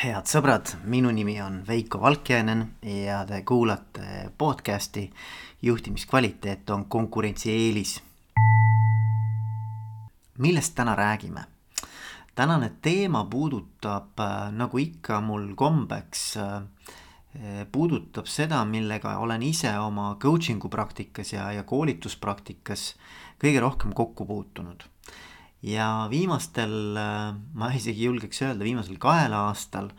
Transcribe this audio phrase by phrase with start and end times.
[0.00, 2.62] head sõbrad, minu nimi on Veiko Valkjainen
[3.04, 5.02] ja te kuulate podcasti
[5.62, 8.00] juhtimiskvaliteet on konkurentsieelis.
[10.38, 11.44] millest täna räägime?
[12.34, 14.16] tänane teema puudutab,
[14.52, 16.38] nagu ikka mul kombeks,
[17.72, 22.94] puudutab seda, millega olen ise oma coaching'u praktikas ja, ja koolituspraktikas
[23.42, 24.88] kõige rohkem kokku puutunud
[25.62, 29.90] ja viimastel, äh, ma isegi julgeks öelda, viimasel kahel aastal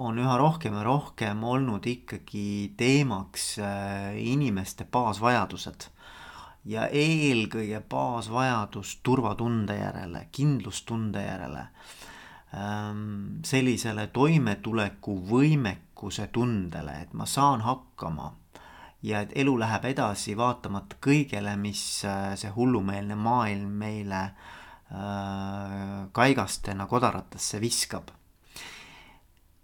[0.00, 5.88] on üha rohkem ja rohkem olnud ikkagi teemaks äh, inimeste baasvajadused.
[6.64, 11.62] ja eelkõige baasvajadus turvatunde järele, kindlustunde järele,
[12.52, 18.34] ähm, sellisele toimetuleku võimekuse tundele, et ma saan hakkama
[19.02, 24.59] ja et elu läheb edasi vaatamata kõigele, mis äh, see hullumeelne maailm meile Äh,
[26.12, 28.10] kaigastena kodaratesse viskab.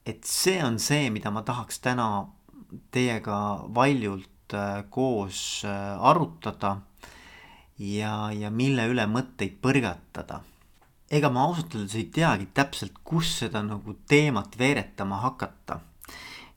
[0.06, 2.28] et see on see, mida ma tahaks täna
[2.94, 3.38] teiega
[3.74, 6.76] valjult äh, koos äh, arutada
[7.78, 10.40] ja, ja mille üle mõtteid põrgatada.
[11.10, 15.80] ega ma ausalt öeldes ei teagi täpselt, kus seda nagu teemat veeretama hakata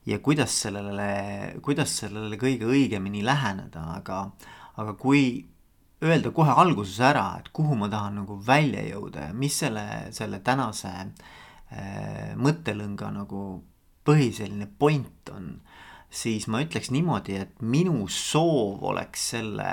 [0.06, 4.24] ja kuidas sellele, kuidas sellele kõige õigemini läheneda, aga,
[4.82, 5.46] aga kui
[6.04, 10.40] öelda kohe alguses ära, et kuhu ma tahan nagu välja jõuda ja mis selle, selle
[10.46, 13.44] tänase äh, mõttelõnga nagu
[14.08, 15.52] põhiselline point on,
[16.10, 19.70] siis ma ütleks niimoodi, et minu soov oleks selle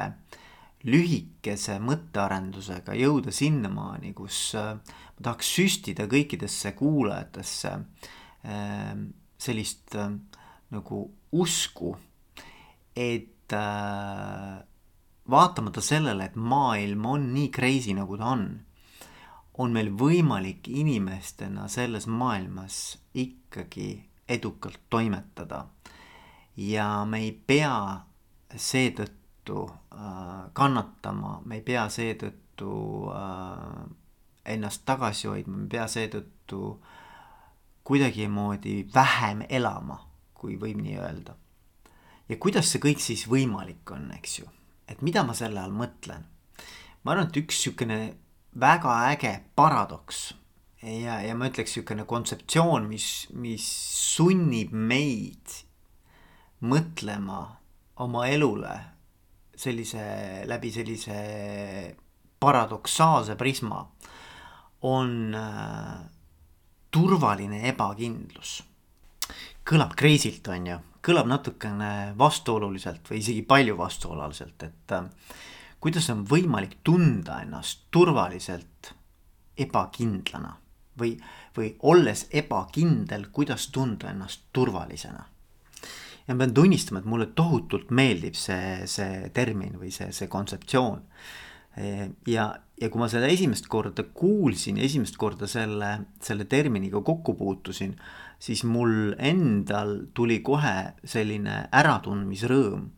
[0.86, 8.94] lühikese mõttearendusega jõuda sinnamaani, kus äh, ma tahaks süstida kõikidesse kuulajatesse äh,
[9.38, 10.10] sellist äh,
[10.74, 11.94] nagu usku,
[12.97, 14.64] et äh,
[15.30, 18.46] vaatamata sellele, et maailm on nii crazy, nagu ta on,
[19.58, 23.88] on meil võimalik inimestena selles maailmas ikkagi
[24.28, 25.66] edukalt toimetada.
[26.56, 28.00] ja me ei pea
[28.56, 32.72] seetõttu äh, kannatama, me ei pea seetõttu
[33.12, 33.91] äh,
[34.54, 36.81] ennast tagasi hoidma, me ei pea seetõttu
[37.84, 40.00] kuidagimoodi vähem elama,
[40.34, 41.36] kui võib nii öelda.
[42.28, 44.56] ja kuidas see kõik siis võimalik on, eks ju
[44.88, 46.24] et mida ma selle all mõtlen?
[47.02, 48.00] ma arvan, et üks sihukene
[48.56, 50.32] väga äge paradoks
[50.82, 53.66] ja, ja ma ütleks sihukene kontseptsioon, mis, mis
[54.16, 55.60] sunnib meid
[56.66, 57.41] mõtlema
[58.02, 58.74] oma elule
[59.56, 60.02] sellise,
[60.48, 61.16] läbi sellise
[62.41, 63.80] paradoksaalse prisma,
[64.86, 65.94] on äh,
[66.92, 68.62] turvaline ebakindlus.
[69.66, 70.76] kõlab crazy'lt, on ju
[71.06, 75.06] kõlab natukene vastuoluliselt või isegi palju vastuoluliselt, et äh,
[75.81, 78.93] kuidas on võimalik tunda ennast turvaliselt
[79.56, 80.56] ebakindlana
[80.99, 81.15] või,
[81.56, 85.25] või olles ebakindel, kuidas tunda ennast turvalisena.
[86.27, 91.03] ja ma pean tunnistama, et mulle tohutult meeldib see, see termin või see, see kontseptsioon.
[91.76, 92.44] Ja,
[92.81, 95.91] ja kui ma seda esimest korda kuulsin, esimest korda selle,
[96.25, 97.97] selle terminiga kokku puutusin
[98.38, 102.91] siis mul endal tuli kohe selline äratundmisrõõm.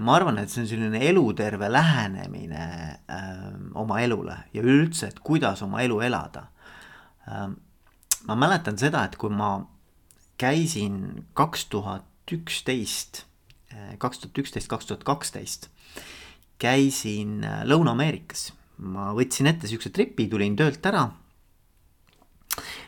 [0.00, 2.64] ma arvan, et see on selline eluterve lähenemine
[3.04, 3.32] äh,
[3.76, 6.46] oma elule ja üleüldse, et kuidas oma elu elada
[8.26, 9.66] ma mäletan seda, et kui ma
[10.40, 13.24] käisin kaks tuhat üksteist,
[14.00, 15.68] kaks tuhat üksteist, kaks tuhat kaksteist
[16.64, 18.48] käisin äh, Lõuna-Ameerikas,
[18.88, 21.04] ma võtsin ette siukse tripi, tulin töölt ära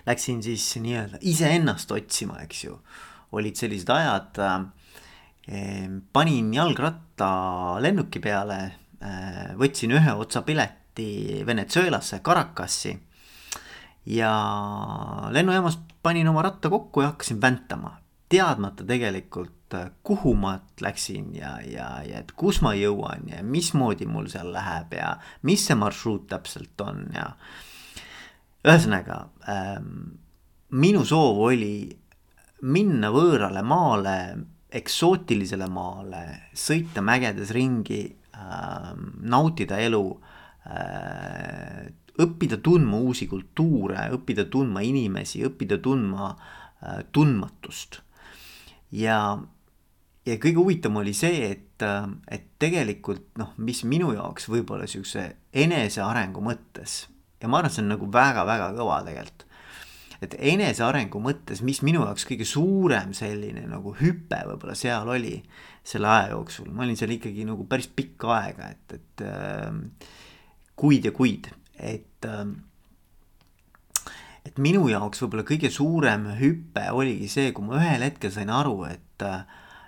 [0.06, 2.78] läksin siis nii-öelda iseennast otsima, eks ju.
[3.32, 4.66] olid sellised ajad äh,,
[6.12, 7.30] panin jalgratta
[7.82, 8.58] lennuki peale
[9.02, 12.98] äh,, võtsin ühe otsa pileti Venezuelasse, Caracasse.
[14.06, 14.30] ja
[15.30, 17.96] lennujaamast panin oma ratta kokku ja hakkasin väntama,
[18.28, 19.55] teadmata tegelikult
[20.06, 24.94] kuhu ma läksin ja, ja, ja et kus ma jõuan ja mismoodi mul seal läheb
[24.94, 27.32] ja mis see marsruut täpselt on ja
[28.66, 29.18] ühesõnaga
[29.50, 30.18] ähm,
[30.70, 31.90] minu soov oli
[32.66, 34.16] minna võõrale maale,
[34.76, 36.22] eksootilisele maale,
[36.56, 38.02] sõita mägedes ringi
[38.34, 40.02] ähm,, nautida elu
[40.66, 41.86] äh,,
[42.22, 48.00] õppida tundma uusi kultuure, õppida tundma inimesi, õppida tundma äh, tundmatust.
[48.90, 49.36] ja,
[50.26, 55.28] ja kõige huvitavam oli see, et, äh, et tegelikult noh, mis minu jaoks võib-olla siukse
[55.54, 57.04] enesearengu mõttes
[57.40, 59.42] ja ma arvan, et see on nagu väga-väga kõva tegelikult.
[60.24, 65.42] et enesearengu mõttes, mis minu jaoks kõige suurem selline nagu hüpe võib-olla seal oli
[65.84, 70.08] selle aja jooksul, ma olin seal ikkagi nagu päris pikka aega, et, et äh,
[70.76, 72.48] kuid ja kuid, et äh,
[74.46, 78.78] et minu jaoks võib-olla kõige suurem hüpe oligi see, kui ma ühel hetkel sain aru,
[78.88, 79.26] et,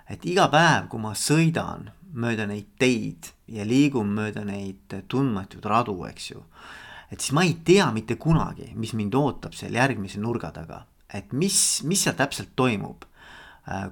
[0.09, 5.95] et iga päev, kui ma sõidan mööda neid teid ja liigun mööda neid tundmatuid radu,
[6.09, 6.43] eks ju.
[7.11, 10.83] et siis ma ei tea mitte kunagi, mis mind ootab seal järgmise nurga taga,
[11.13, 13.05] et mis, mis seal täpselt toimub.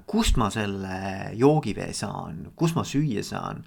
[0.10, 3.63] kust ma selle joogivee saan, kus ma süüa saan,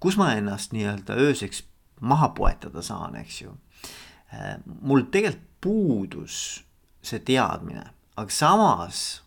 [0.00, 1.62] kus ma ennast nii-öelda ööseks
[2.00, 3.54] maha poetada saan, eks ju.
[4.82, 6.64] mul tegelikult puudus
[7.02, 7.88] see teadmine,
[8.18, 9.22] aga samas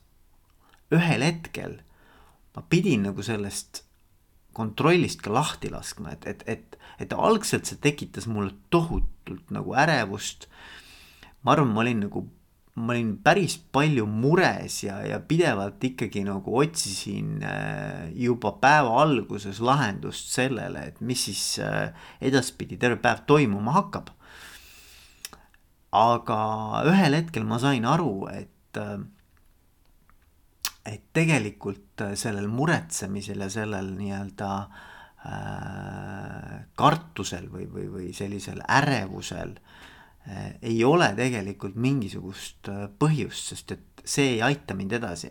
[0.92, 1.80] ühel hetkel
[2.56, 3.84] ma pidin nagu sellest
[4.54, 10.48] kontrollist ka lahti laskma, et, et, et, et algselt see tekitas mulle tohutult nagu ärevust.
[11.42, 12.26] ma arvan, ma olin nagu,
[12.76, 19.62] ma olin päris palju mures ja, ja pidevalt ikkagi nagu otsisin äh, juba päeva alguses
[19.64, 24.12] lahendust sellele, et mis siis äh, edaspidi terve päev toimuma hakkab.
[25.92, 26.38] aga
[26.88, 29.00] ühel hetkel ma sain aru, et äh,
[30.86, 39.54] et tegelikult äh, sellel muretsemisel ja sellel nii-öelda äh, kartusel või, või, või sellisel ärevusel
[39.58, 45.30] äh, ei ole tegelikult mingisugust äh, põhjust, sest et see ei aita mind edasi.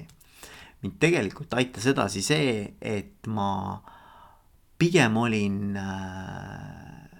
[0.82, 3.82] mind tegelikult aitas edasi see, et ma
[4.78, 7.10] pigem olin äh,,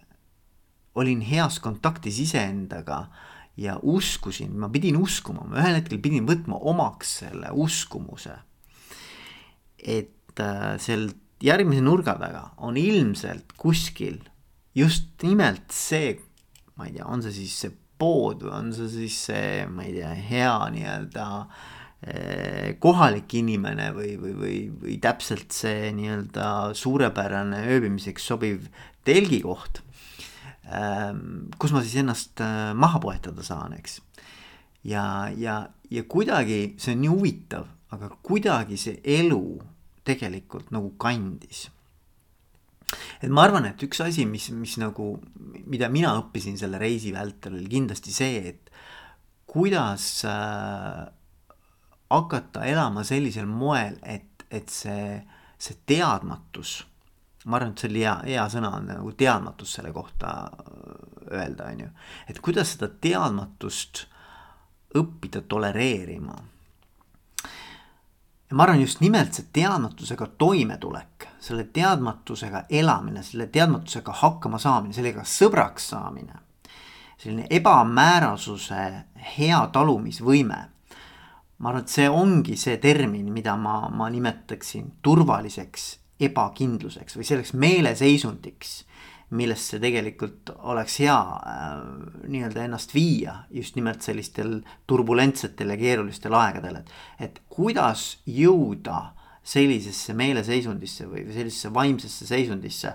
[0.95, 6.59] olin heas kontaktis iseendaga äh, ja uskusin, ma pidin uskuma, ma ühel hetkel pidin võtma
[6.71, 8.37] omaks selle uskumuse.
[9.81, 11.09] et äh, seal
[11.41, 14.19] järgmise nurga taga on ilmselt kuskil
[14.77, 16.19] just nimelt see,
[16.77, 19.97] ma ei tea, on see siis see pood või on see siis see, ma ei
[19.99, 28.29] tea, hea nii-öelda äh, kohalik inimene või, või, või, või täpselt see nii-öelda suurepärane ööbimiseks
[28.33, 28.69] sobiv
[29.09, 29.83] telgikoht
[31.59, 34.01] kus ma siis ennast äh, maha poetada saan, eks.
[34.87, 35.05] ja,
[35.37, 39.43] ja, ja kuidagi see on nii huvitav, aga kuidagi see elu
[40.07, 41.69] tegelikult nagu kandis.
[43.23, 45.13] et ma arvan, et üks asi, mis, mis nagu,
[45.67, 48.71] mida mina õppisin selle reisi vältel, oli kindlasti see, et
[49.51, 51.03] kuidas äh,
[52.11, 55.19] hakata elama sellisel moel, et, et see,
[55.59, 56.81] see teadmatus
[57.45, 61.71] ma arvan, et see oli hea, hea sõna on nagu teadmatus selle kohta äh, öelda,
[61.73, 61.91] on ju.
[62.29, 64.07] et kuidas seda teadmatust
[64.99, 66.37] õppida tolereerima.
[68.51, 74.95] ja ma arvan, just nimelt see teadmatusega toimetulek, selle teadmatusega elamine, selle teadmatusega hakkama saamine,
[74.95, 76.45] sellega sõbraks saamine.
[77.21, 78.85] selline ebamäärasuse
[79.39, 80.61] hea talumisvõime
[81.61, 87.53] ma arvan, et see ongi see termin, mida ma, ma nimetaksin turvaliseks ebakindluseks või selleks
[87.59, 88.75] meeleseisundiks,
[89.39, 91.69] millesse tegelikult oleks hea äh,
[92.27, 94.59] nii-öelda ennast viia just nimelt sellistel
[94.91, 99.13] turbulentsetel ja keerulistel aegadel, et, et kuidas jõuda
[99.47, 102.95] sellisesse meeleseisundisse või sellisesse vaimsesse seisundisse,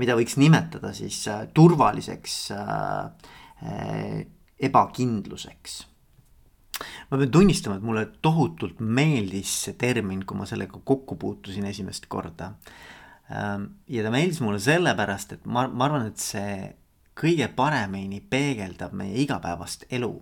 [0.00, 3.28] mida võiks nimetada siis äh, turvaliseks äh,
[3.66, 4.24] äh
[4.56, 5.82] ebakindluseks
[7.10, 12.08] ma pean tunnistama, et mulle tohutult meeldis see termin, kui ma sellega kokku puutusin esimest
[12.12, 12.52] korda.
[13.32, 16.56] Ähm, ja ta meeldis mulle sellepärast, et ma, ma arvan, et see
[17.16, 20.12] kõige paremini peegeldab meie igapäevast elu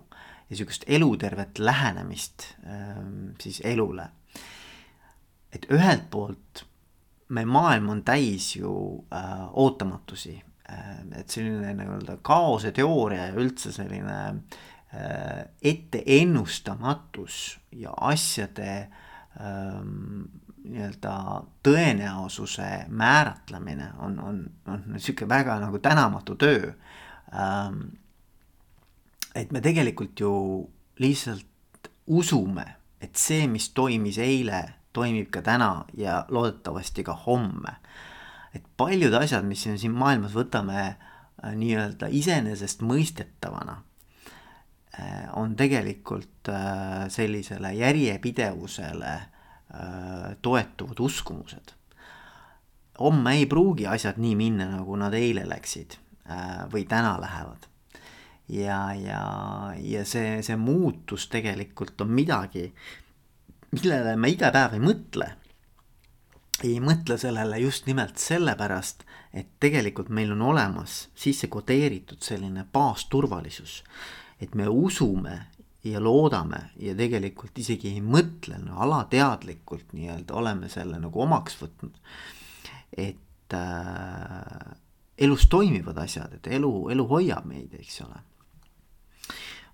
[0.49, 4.11] ja sihukest elutervet lähenemist ähm, siis elule.
[5.55, 6.65] et ühelt poolt
[7.35, 8.71] meie maailm on täis ju
[9.15, 10.35] äh, ootamatusi
[10.71, 14.74] äh,, et selline nii-öelda kaose teooria ja üldse selline Äh,
[15.63, 18.89] etteennustamatus ja asjade
[19.41, 20.23] ähm,
[20.65, 21.15] nii-öelda
[21.67, 26.73] tõenäosuse määratlemine on, on, on sihuke väga nagu tänamatu töö
[27.35, 27.81] ähm,.
[29.35, 30.33] et me tegelikult ju
[30.99, 32.65] lihtsalt usume,
[33.01, 37.77] et see, mis toimis eile, toimib ka täna ja loodetavasti ka homme.
[38.55, 43.94] et paljud asjad, mis me siin maailmas võtame äh, nii-öelda iseenesestmõistetavana Äh,
[45.37, 51.75] on tegelikult äh, sellisele järjepidevusele äh, toetuvad uskumused.
[53.01, 55.99] homme ei pruugi asjad nii minna, nagu nad eile läksid
[56.73, 57.67] või täna lähevad.
[58.49, 59.23] ja, ja,
[59.77, 62.71] ja see, see muutus tegelikult on midagi,
[63.73, 65.31] millele me iga päev ei mõtle.
[66.63, 73.83] ei mõtle sellele just nimelt sellepärast, et tegelikult meil on olemas sisse kodeeritud selline baasturvalisus
[74.41, 75.39] et me usume
[75.85, 81.99] ja loodame ja tegelikult isegi ei mõtle no, alateadlikult nii-öelda oleme selle nagu omaks võtnud.
[82.97, 84.77] et äh,
[85.19, 88.23] elus toimivad asjad, et elu, elu hoiab meid, eks ole.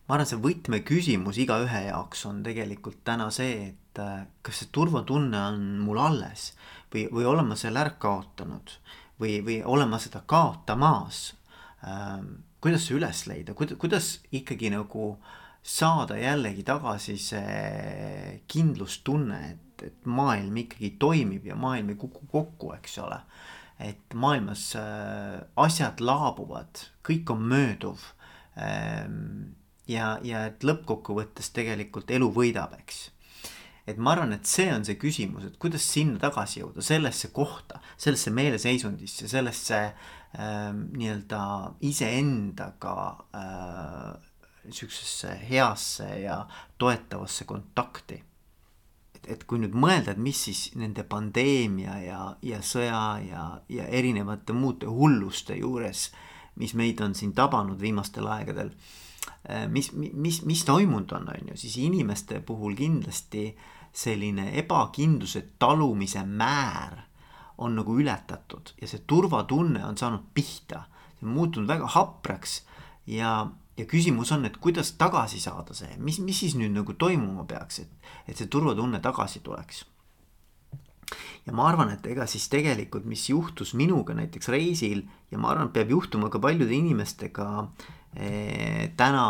[0.09, 5.47] ma arvan, see võtmeküsimus igaühe jaoks on tegelikult täna see, et äh, kas see turvatunne
[5.53, 6.51] on mul alles
[6.93, 8.75] või, või olen ma selle ära kaotanud
[9.21, 11.29] või, või olen ma seda kaotamas
[11.87, 12.41] ähm,.
[12.61, 15.15] Kuidas see üles leida, kuidas, ikkagi nagu
[15.63, 22.75] saada jällegi tagasi see kindlustunne, et, et maailm ikkagi toimib ja maailm ei kuku kokku,
[22.77, 23.21] eks ole.
[23.81, 28.03] et maailmas äh, asjad laabuvad, kõik on mööduv
[28.61, 29.55] ähm,
[29.89, 33.07] ja, ja et lõppkokkuvõttes tegelikult elu võidab, eks.
[33.89, 37.81] et ma arvan, et see on see küsimus, et kuidas sinna tagasi jõuda, sellesse kohta,
[37.97, 41.43] sellesse meeleseisundisse, sellesse äh, nii-öelda
[41.81, 42.97] iseendaga
[43.35, 44.29] äh,
[44.71, 46.47] sihukesesse heasse ja
[46.79, 48.21] toetavasse kontakti.
[49.15, 53.89] Et, et kui nüüd mõelda, et mis siis nende pandeemia ja, ja sõja ja, ja
[53.91, 56.11] erinevate muude hulluste juures,
[56.61, 58.71] mis meid on siin tabanud viimastel aegadel
[59.49, 63.55] Äh, mis, mis, mis toimunud on, on ju, siis inimeste puhul kindlasti
[63.93, 66.99] selline ebakindluse talumise määr
[67.61, 70.85] on nagu ületatud ja see turvatunne on saanud pihta.
[71.19, 72.63] see on muutunud väga hapraks
[73.07, 77.45] ja, ja küsimus on, et kuidas tagasi saada see, mis, mis siis nüüd nagu toimuma
[77.45, 79.85] peaks, et, et see turvatunne tagasi tuleks.
[81.47, 85.69] ja ma arvan, et ega siis tegelikult, mis juhtus minuga näiteks reisil ja ma arvan,
[85.69, 87.51] et peab juhtuma ka paljude inimestega
[88.17, 89.25] Eh, täna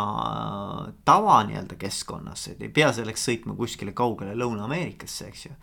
[1.05, 5.57] tava nii-öelda keskkonnas, et ei pea selleks sõitma kuskile kaugele Lõuna-Ameerikasse, eks ju.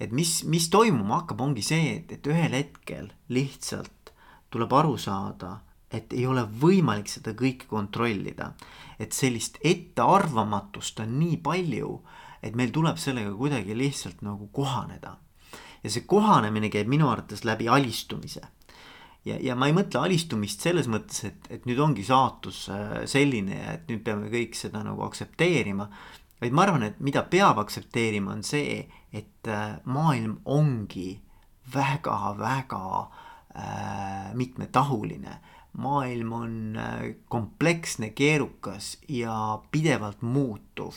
[0.00, 4.12] Et mis, mis toimuma hakkab, ongi see, et, et ühel hetkel lihtsalt
[4.50, 5.60] tuleb aru saada,
[5.90, 8.52] et ei ole võimalik seda kõike kontrollida.
[8.98, 12.00] et sellist ettearvamatust on nii palju,
[12.42, 15.16] et meil tuleb sellega kuidagi lihtsalt nagu kohaneda.
[15.82, 18.42] ja see kohanemine käib minu arvates läbi alistumise
[19.24, 23.58] ja, ja ma ei mõtle alistumist selles mõttes, et, et nüüd ongi saatus äh, selline
[23.58, 25.88] ja et nüüd peame kõik seda nagu aktsepteerima.
[26.40, 31.20] Vaid ma arvan, et mida peab aktsepteerima, on see, et äh, maailm ongi
[31.74, 32.84] väga-väga
[33.54, 35.40] äh, mitmetahuline.
[35.72, 40.94] maailm on äh, kompleksne, keerukas ja pidevalt muutuv.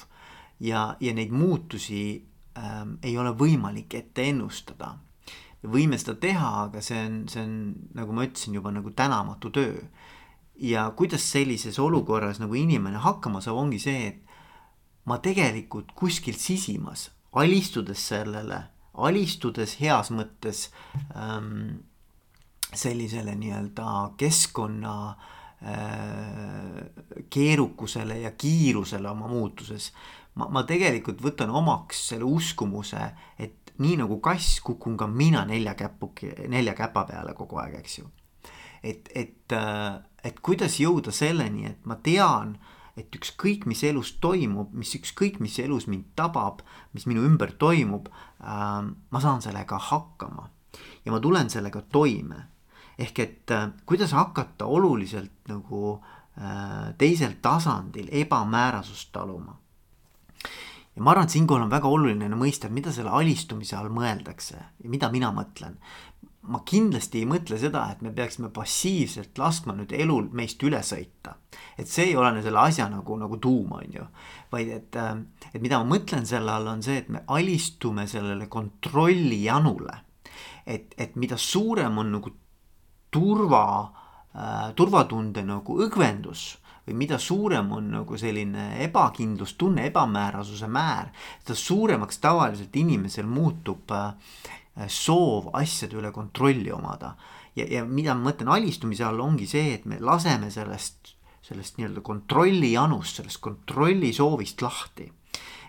[0.59, 2.25] ja, ja neid muutusi
[2.57, 4.95] äh, ei ole võimalik ette ennustada
[5.63, 7.53] võime seda teha, aga see on, see on,
[7.95, 9.83] nagu ma ütlesin juba nagu tänamatu töö.
[10.59, 14.32] ja kuidas sellises olukorras nagu inimene hakkama saab, ongi see, et
[15.05, 18.59] ma tegelikult kuskil sisimas, alistudes sellele,
[18.93, 20.67] alistudes heas mõttes
[21.17, 21.83] ähm,
[22.73, 25.17] sellisele nii-öelda keskkonna äh,
[27.29, 29.91] keerukusele ja kiirusele oma muutuses.
[30.35, 33.01] ma, ma tegelikult võtan omaks selle uskumuse,
[33.37, 37.97] et nii nagu kass kukun ka mina nelja käpuki, nelja käpa peale kogu aeg, eks
[37.99, 38.09] ju.
[38.83, 42.57] et, et, äh, et kuidas jõuda selleni, et ma tean,
[42.97, 46.61] et ükskõik, mis elus toimub, mis ükskõik, mis elus mind tabab,
[46.93, 50.49] mis minu ümber toimub äh,, ma saan sellega hakkama
[51.05, 52.49] ja ma tulen sellega toime.
[52.97, 55.97] ehk et äh, kuidas hakata oluliselt nagu
[56.37, 59.57] äh, teisel tasandil ebamäärasust taluma
[60.95, 64.89] ja ma arvan, et siinkohal on väga oluline mõista, mida selle alistumise all mõeldakse ja
[64.89, 65.79] mida mina mõtlen.
[66.43, 71.37] Ma kindlasti ei mõtle seda, et me peaksime passiivselt laskma nüüd elul meist üle sõita.
[71.77, 74.05] et see ei ole selle asja nagu, nagu tuum, on ju.
[74.51, 74.95] vaid et,
[75.53, 79.97] et mida ma mõtlen selle all, on see, et me alistume sellele kontrollijanule.
[80.65, 82.33] et, et mida suurem on nagu
[83.11, 83.63] turva
[84.33, 86.57] äh,, turvatunde nagu õgvendus
[86.87, 91.13] või mida suurem on nagu selline ebakindlustunne, ebamäärasuse määr,
[91.45, 94.11] seda suuremaks tavaliselt inimesel muutub äh,
[94.87, 97.15] soov asjade üle kontrolli omada.
[97.55, 102.01] ja, ja mida ma mõtlen alistumise all ongi see, et me laseme sellest, sellest nii-öelda
[102.01, 105.11] kontrollijanust, sellest kontrollisoovist lahti.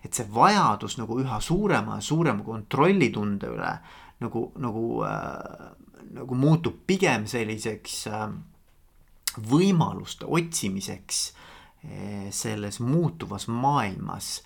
[0.05, 3.79] et see vajadus nagu üha suurema ja suurema kontrollitunde üle
[4.21, 5.71] nagu, nagu äh,,
[6.15, 8.29] nagu muutub pigem selliseks äh,
[9.41, 11.21] võimaluste otsimiseks
[11.85, 14.39] eh, selles muutuvas maailmas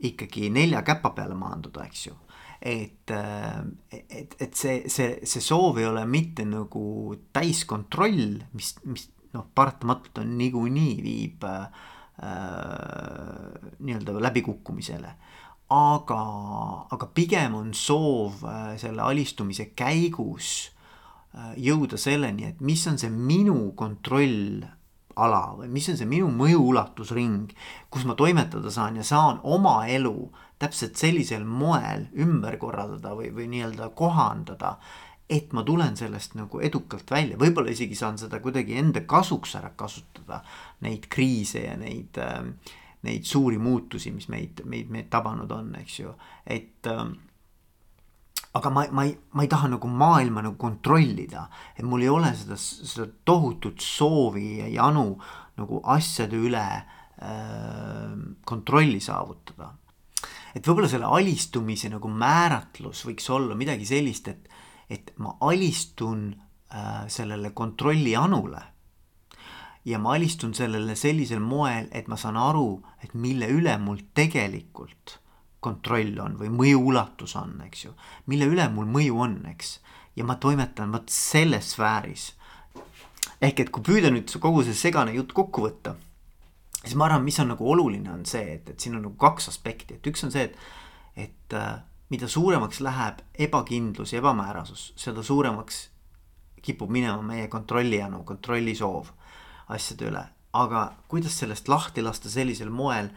[0.00, 2.16] ikkagi nelja käpa peale maanduda, eks ju.
[2.62, 9.08] Et, eh, et, et see, see, see soov ei ole mitte nagu täiskontroll, mis, mis
[9.34, 11.68] noh, paratamatult on niikuinii viib äh,
[13.80, 15.14] nii-öelda läbikukkumisele.
[15.70, 16.20] aga,
[16.90, 20.70] aga pigem on soov äh, selle alistumise käigus
[21.30, 27.52] Äh, jõuda selleni, et mis on see minu kontrollala või mis on see minu mõjuulatusring,
[27.86, 30.26] kus ma toimetada saan ja saan oma elu
[30.60, 34.76] täpselt sellisel moel ümber korraldada või, või nii-öelda kohandada,
[35.30, 39.70] et ma tulen sellest nagu edukalt välja, võib-olla isegi saan seda kuidagi enda kasuks ära
[39.78, 40.42] kasutada.
[40.84, 42.50] Neid kriise ja neid äh,
[43.06, 46.12] neid suuri muutusi, mis meid, meid, meid tabanud on, eks ju,
[46.44, 47.04] et äh,
[48.58, 52.32] aga ma, ma ei, ma ei taha nagu maailma nagu kontrollida, et mul ei ole
[52.36, 55.14] seda, seda tohutut soovi ja janu
[55.60, 59.72] nagu asjade üle äh, kontrolli saavutada.
[60.54, 64.48] Et võib-olla selle alistumise nagu määratlus võiks olla midagi sellist, et,
[64.90, 68.62] et ma alistun äh, sellele kontrolli anule
[69.84, 75.18] ja ma alistun sellele sellisel moel, et ma saan aru, et mille üle mul tegelikult
[75.60, 77.94] kontroll on või mõju ulatus on, eks ju.
[78.26, 79.78] mille üle mul mõju on, eks.
[80.16, 82.32] ja ma toimetan vot selles sfääris.
[83.40, 85.94] ehk et kui püüda nüüd kogu see segane jutt kokku võtta,
[86.84, 89.50] siis ma arvan, mis on nagu oluline, on see, et, et siin on nagu kaks
[89.52, 90.58] aspekti, et üks on see, et,
[91.28, 95.88] et äh, mida suuremaks läheb ebakindlus ja ebamäärasus, seda suuremaks
[96.62, 99.12] kipub minema meie kontrollijanu, kontrollisoov
[99.72, 100.24] asjade üle,
[100.56, 103.12] aga kuidas sellest lahti lasta sellisel moel,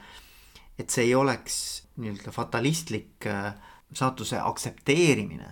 [0.79, 1.57] et see ei oleks
[2.01, 3.53] nii-öelda fatalistlik äh,
[3.93, 5.51] saatuse aktsepteerimine,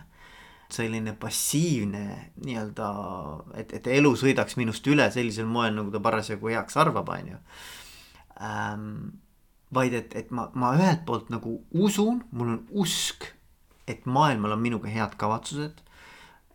[0.71, 2.87] selline passiivne nii-öelda,
[3.59, 7.39] et, et elu sõidaks minust üle sellisel moel, nagu ta parasjagu heaks arvab, on ju
[8.41, 9.19] ähm,.
[9.71, 13.24] vaid et, et ma, ma ühelt poolt nagu usun, mul on usk,
[13.88, 15.79] et maailmal on minuga head kavatsused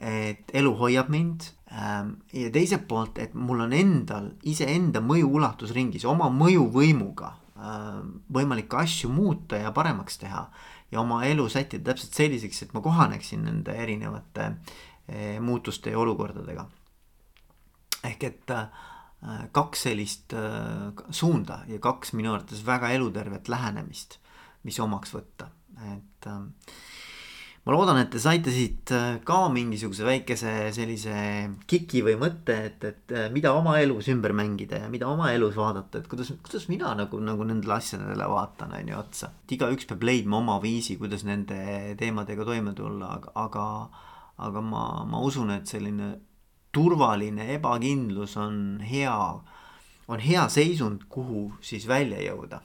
[0.00, 6.04] et elu hoiab mind ähm, ja teiselt poolt, et mul on endal iseenda mõju ulatusringis
[6.08, 10.46] oma mõjuvõimuga ähm, võimalik asju muuta ja paremaks teha
[10.92, 14.50] ja oma elu sättida täpselt selliseks, et ma kohaneksin nende erinevate
[15.08, 16.68] eh, muutuste ja olukordadega.
[18.04, 18.68] ehk et äh,
[19.52, 24.20] kaks sellist äh, suunda ja kaks minu arvates väga elutervet lähenemist,
[24.66, 25.48] mis omaks võtta,
[25.94, 26.44] et äh,
[27.66, 31.16] ma loodan, et te saite siit äh, ka mingisuguse väikese sellise
[31.66, 35.58] kiki või mõtte, et, et äh, mida oma elus ümber mängida ja mida oma elus
[35.58, 39.32] vaadata, et kuidas, kuidas mina nagu, nagu nendele asjadele vaatan, on ju otsa.
[39.42, 41.58] et igaüks peab leidma oma viisi, kuidas nende
[41.98, 43.66] teemadega toime tulla, aga, aga,
[44.46, 46.14] aga ma, ma usun, et selline
[46.76, 49.16] turvaline ebakindlus on hea,
[50.08, 52.60] on hea seisund, kuhu siis välja jõuda